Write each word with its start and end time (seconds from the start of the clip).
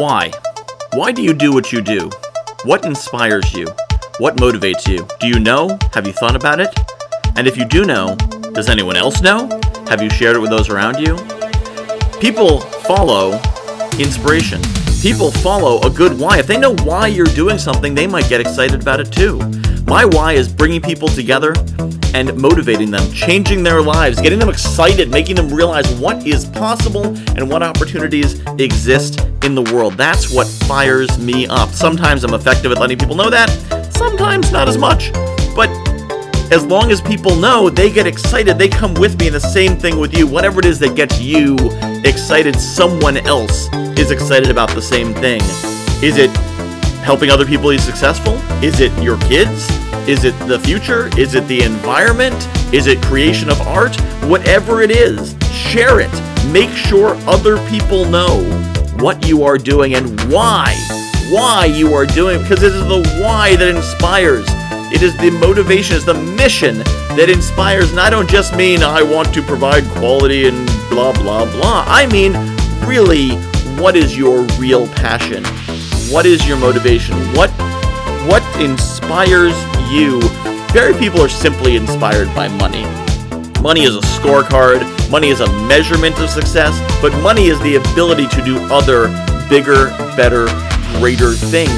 Why? 0.00 0.32
Why 0.94 1.12
do 1.12 1.20
you 1.20 1.34
do 1.34 1.52
what 1.52 1.72
you 1.72 1.82
do? 1.82 2.08
What 2.64 2.86
inspires 2.86 3.52
you? 3.52 3.66
What 4.16 4.38
motivates 4.38 4.88
you? 4.88 5.06
Do 5.20 5.28
you 5.28 5.38
know? 5.38 5.76
Have 5.92 6.06
you 6.06 6.14
thought 6.14 6.34
about 6.34 6.58
it? 6.58 6.70
And 7.36 7.46
if 7.46 7.58
you 7.58 7.66
do 7.66 7.84
know, 7.84 8.16
does 8.54 8.70
anyone 8.70 8.96
else 8.96 9.20
know? 9.20 9.46
Have 9.88 10.00
you 10.00 10.08
shared 10.08 10.36
it 10.36 10.38
with 10.38 10.48
those 10.48 10.70
around 10.70 11.00
you? 11.06 11.18
People 12.18 12.60
follow 12.60 13.32
inspiration. 13.98 14.62
People 15.02 15.30
follow 15.30 15.82
a 15.82 15.90
good 15.90 16.18
why. 16.18 16.38
If 16.38 16.46
they 16.46 16.56
know 16.56 16.74
why 16.76 17.08
you're 17.08 17.26
doing 17.26 17.58
something, 17.58 17.94
they 17.94 18.06
might 18.06 18.30
get 18.30 18.40
excited 18.40 18.80
about 18.80 19.00
it 19.00 19.12
too. 19.12 19.38
My 19.90 20.04
why 20.04 20.34
is 20.34 20.48
bringing 20.48 20.80
people 20.80 21.08
together 21.08 21.52
and 22.14 22.40
motivating 22.40 22.92
them, 22.92 23.12
changing 23.12 23.64
their 23.64 23.82
lives, 23.82 24.20
getting 24.20 24.38
them 24.38 24.48
excited, 24.48 25.10
making 25.10 25.34
them 25.34 25.52
realize 25.52 25.92
what 25.94 26.24
is 26.24 26.44
possible 26.44 27.06
and 27.06 27.50
what 27.50 27.64
opportunities 27.64 28.40
exist 28.60 29.26
in 29.42 29.56
the 29.56 29.62
world. 29.74 29.94
That's 29.94 30.32
what 30.32 30.46
fires 30.46 31.18
me 31.18 31.48
up. 31.48 31.70
Sometimes 31.70 32.22
I'm 32.22 32.34
effective 32.34 32.70
at 32.70 32.78
letting 32.78 32.98
people 32.98 33.16
know 33.16 33.30
that, 33.30 33.48
sometimes 33.92 34.52
not 34.52 34.68
as 34.68 34.78
much. 34.78 35.12
But 35.56 35.68
as 36.52 36.64
long 36.64 36.92
as 36.92 37.00
people 37.00 37.34
know, 37.34 37.68
they 37.68 37.90
get 37.90 38.06
excited, 38.06 38.58
they 38.58 38.68
come 38.68 38.94
with 38.94 39.18
me, 39.18 39.26
and 39.26 39.34
the 39.34 39.40
same 39.40 39.76
thing 39.76 39.98
with 39.98 40.16
you. 40.16 40.24
Whatever 40.24 40.60
it 40.60 40.66
is 40.66 40.78
that 40.78 40.94
gets 40.94 41.20
you 41.20 41.56
excited, 42.04 42.54
someone 42.60 43.16
else 43.26 43.68
is 43.98 44.12
excited 44.12 44.52
about 44.52 44.70
the 44.70 44.82
same 44.82 45.12
thing. 45.14 45.40
Is 46.00 46.16
it 46.16 46.30
helping 47.02 47.30
other 47.30 47.46
people 47.46 47.70
be 47.70 47.78
successful? 47.78 48.34
Is 48.62 48.80
it 48.80 48.92
your 49.02 49.18
kids? 49.20 49.68
Is 50.08 50.24
it 50.24 50.38
the 50.46 50.58
future? 50.60 51.08
Is 51.18 51.34
it 51.34 51.46
the 51.46 51.62
environment? 51.62 52.36
Is 52.72 52.86
it 52.86 53.00
creation 53.02 53.50
of 53.50 53.60
art? 53.62 54.00
Whatever 54.24 54.82
it 54.82 54.90
is, 54.90 55.36
share 55.52 56.00
it. 56.00 56.10
Make 56.52 56.70
sure 56.70 57.14
other 57.28 57.58
people 57.68 58.04
know 58.04 58.42
what 58.98 59.26
you 59.26 59.42
are 59.44 59.58
doing 59.58 59.94
and 59.94 60.20
why. 60.32 60.74
Why 61.30 61.66
you 61.66 61.94
are 61.94 62.06
doing 62.06 62.40
because 62.42 62.62
it 62.62 62.74
is 62.74 62.84
the 62.86 63.20
why 63.22 63.56
that 63.56 63.68
inspires. 63.68 64.46
It 64.92 65.02
is 65.02 65.16
the 65.18 65.30
motivation, 65.30 65.96
it's 65.96 66.04
the 66.04 66.14
mission 66.14 66.78
that 67.16 67.30
inspires. 67.30 67.90
And 67.90 68.00
I 68.00 68.10
don't 68.10 68.28
just 68.28 68.56
mean 68.56 68.82
I 68.82 69.02
want 69.02 69.32
to 69.34 69.42
provide 69.42 69.84
quality 69.90 70.48
and 70.48 70.66
blah, 70.90 71.12
blah, 71.12 71.44
blah. 71.44 71.84
I 71.86 72.06
mean, 72.06 72.32
really, 72.86 73.36
what 73.80 73.96
is 73.96 74.16
your 74.16 74.42
real 74.58 74.88
passion? 74.88 75.44
What 76.10 76.26
is 76.26 76.44
your 76.44 76.56
motivation? 76.56 77.14
What 77.36 77.50
what 78.26 78.42
inspires 78.60 79.54
you? 79.92 80.20
Very 80.72 80.92
people 80.98 81.22
are 81.22 81.28
simply 81.28 81.76
inspired 81.76 82.26
by 82.34 82.48
money. 82.48 82.82
Money 83.62 83.84
is 83.84 83.94
a 83.94 84.00
scorecard, 84.00 84.82
money 85.08 85.28
is 85.28 85.38
a 85.38 85.46
measurement 85.68 86.18
of 86.18 86.28
success, 86.28 86.76
but 87.00 87.12
money 87.22 87.46
is 87.46 87.60
the 87.60 87.76
ability 87.76 88.26
to 88.26 88.44
do 88.44 88.58
other 88.72 89.06
bigger, 89.48 89.90
better, 90.16 90.46
greater 90.98 91.30
things. 91.32 91.70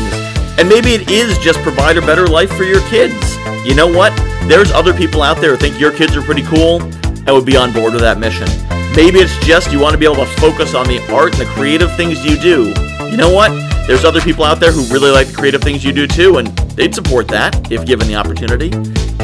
And 0.58 0.66
maybe 0.66 0.94
it 0.94 1.10
is 1.10 1.36
just 1.40 1.58
provide 1.58 1.98
a 1.98 2.00
better 2.00 2.26
life 2.26 2.50
for 2.56 2.64
your 2.64 2.80
kids. 2.88 3.36
You 3.66 3.74
know 3.74 3.86
what? 3.86 4.16
There's 4.48 4.72
other 4.72 4.94
people 4.94 5.22
out 5.22 5.42
there 5.42 5.50
who 5.50 5.56
think 5.58 5.78
your 5.78 5.92
kids 5.92 6.16
are 6.16 6.22
pretty 6.22 6.42
cool 6.44 6.80
and 6.80 7.28
would 7.28 7.44
be 7.44 7.58
on 7.58 7.70
board 7.70 7.92
with 7.92 8.00
that 8.00 8.18
mission. 8.18 8.48
Maybe 8.96 9.18
it's 9.18 9.36
just 9.44 9.70
you 9.70 9.78
want 9.78 9.92
to 9.92 9.98
be 9.98 10.06
able 10.06 10.24
to 10.24 10.40
focus 10.40 10.74
on 10.74 10.86
the 10.86 11.06
art 11.12 11.38
and 11.38 11.42
the 11.42 11.52
creative 11.52 11.94
things 11.96 12.24
you 12.24 12.38
do. 12.38 12.72
You 13.10 13.18
know 13.18 13.30
what? 13.30 13.71
There's 13.86 14.04
other 14.04 14.20
people 14.20 14.44
out 14.44 14.60
there 14.60 14.70
who 14.70 14.84
really 14.92 15.10
like 15.10 15.26
the 15.26 15.34
creative 15.34 15.60
things 15.60 15.84
you 15.84 15.92
do 15.92 16.06
too, 16.06 16.38
and 16.38 16.48
they'd 16.76 16.94
support 16.94 17.26
that 17.28 17.70
if 17.70 17.84
given 17.84 18.06
the 18.06 18.14
opportunity. 18.14 18.70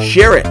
Share 0.03 0.37
it. 0.37 0.47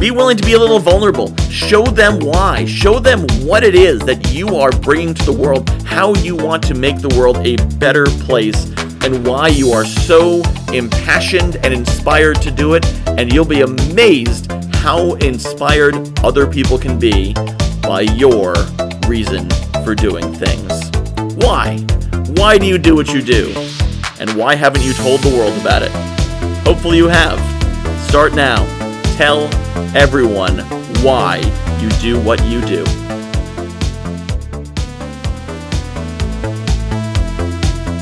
Be 0.00 0.10
willing 0.10 0.36
to 0.36 0.44
be 0.44 0.52
a 0.52 0.58
little 0.58 0.78
vulnerable. 0.78 1.34
Show 1.48 1.82
them 1.82 2.20
why. 2.20 2.64
Show 2.66 2.98
them 2.98 3.26
what 3.44 3.64
it 3.64 3.74
is 3.74 4.00
that 4.00 4.32
you 4.32 4.56
are 4.56 4.70
bringing 4.70 5.14
to 5.14 5.24
the 5.24 5.32
world, 5.32 5.68
how 5.84 6.14
you 6.16 6.36
want 6.36 6.62
to 6.64 6.74
make 6.74 7.00
the 7.00 7.14
world 7.16 7.36
a 7.38 7.56
better 7.78 8.06
place, 8.06 8.72
and 9.04 9.26
why 9.26 9.48
you 9.48 9.72
are 9.72 9.84
so 9.84 10.42
impassioned 10.72 11.56
and 11.64 11.72
inspired 11.72 12.40
to 12.42 12.50
do 12.50 12.74
it. 12.74 12.84
And 13.06 13.32
you'll 13.32 13.44
be 13.44 13.62
amazed 13.62 14.52
how 14.74 15.14
inspired 15.14 15.96
other 16.24 16.46
people 16.46 16.78
can 16.78 16.98
be 16.98 17.34
by 17.82 18.02
your 18.02 18.54
reason 19.06 19.48
for 19.84 19.94
doing 19.94 20.32
things. 20.34 20.90
Why? 21.36 21.84
Why 22.36 22.58
do 22.58 22.66
you 22.66 22.76
do 22.76 22.94
what 22.94 23.12
you 23.12 23.22
do? 23.22 23.54
And 24.20 24.30
why 24.36 24.54
haven't 24.54 24.84
you 24.84 24.92
told 24.92 25.20
the 25.20 25.34
world 25.34 25.58
about 25.58 25.82
it? 25.82 25.90
Hopefully 26.66 26.98
you 26.98 27.08
have. 27.08 27.38
Start 28.08 28.34
now. 28.34 28.66
Tell 29.16 29.44
everyone 29.96 30.58
why 31.02 31.38
you 31.80 31.88
do 32.00 32.20
what 32.20 32.44
you 32.44 32.60
do. 32.66 32.84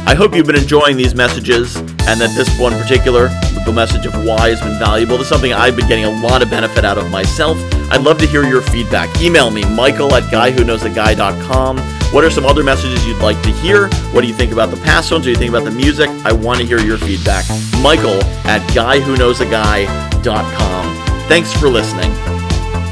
I 0.08 0.14
hope 0.16 0.34
you've 0.34 0.46
been 0.46 0.56
enjoying 0.56 0.96
these 0.96 1.14
messages 1.14 1.76
and 1.76 2.20
that 2.20 2.34
this 2.36 2.58
one 2.58 2.72
particular, 2.72 3.28
the 3.64 3.72
message 3.72 4.06
of 4.06 4.24
why, 4.24 4.48
has 4.48 4.60
been 4.60 4.78
valuable. 4.78 5.18
This 5.18 5.26
is 5.26 5.28
something 5.28 5.52
I've 5.52 5.76
been 5.76 5.86
getting 5.86 6.04
a 6.04 6.20
lot 6.20 6.42
of 6.42 6.50
benefit 6.50 6.84
out 6.84 6.98
of 6.98 7.08
myself. 7.12 7.56
I'd 7.92 8.02
love 8.02 8.18
to 8.18 8.26
hear 8.26 8.44
your 8.44 8.62
feedback. 8.62 9.20
Email 9.20 9.52
me, 9.52 9.64
michael 9.64 10.12
at 10.14 10.24
guywhoknowsaguy.com. 10.24 11.95
What 12.12 12.24
are 12.24 12.30
some 12.30 12.46
other 12.46 12.62
messages 12.62 13.04
you'd 13.06 13.20
like 13.22 13.40
to 13.42 13.50
hear? 13.50 13.88
What 14.12 14.20
do 14.22 14.28
you 14.28 14.34
think 14.34 14.52
about 14.52 14.70
the 14.70 14.76
past 14.78 15.10
ones? 15.12 15.24
Do 15.24 15.30
you 15.30 15.36
think 15.36 15.50
about 15.50 15.64
the 15.64 15.70
music? 15.70 16.08
I 16.24 16.32
want 16.32 16.60
to 16.60 16.66
hear 16.66 16.80
your 16.80 16.96
feedback. 16.98 17.44
Michael 17.82 18.22
at 18.46 18.62
guywhoknowsaguy.com. 18.70 21.28
Thanks 21.28 21.52
for 21.52 21.68
listening. 21.68 22.10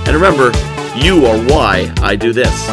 And 0.07 0.15
remember, 0.15 0.53
you 0.97 1.25
are 1.27 1.39
why 1.47 1.93
I 2.03 2.17
do 2.17 2.33
this. 2.33 2.69